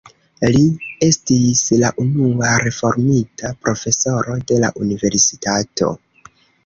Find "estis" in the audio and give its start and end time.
1.07-1.59